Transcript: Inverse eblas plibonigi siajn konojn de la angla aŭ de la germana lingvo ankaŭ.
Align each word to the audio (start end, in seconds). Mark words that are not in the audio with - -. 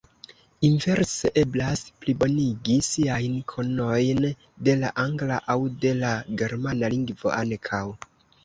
Inverse 0.67 1.29
eblas 1.41 1.83
plibonigi 2.05 2.77
siajn 2.89 3.35
konojn 3.53 4.27
de 4.69 4.77
la 4.81 4.93
angla 5.07 5.39
aŭ 5.57 5.61
de 5.85 5.95
la 6.03 6.17
germana 6.43 6.91
lingvo 6.97 7.37
ankaŭ. 7.43 7.85